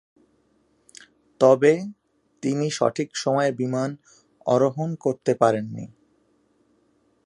তবে, 1.41 1.73
তিনি 2.43 2.65
সঠিক 2.71 3.09
সময়ে 3.15 3.51
বিমানে 3.51 3.95
আরোহণ 4.45 4.89
করতে 4.95 5.31
পারেননি। 5.35 5.85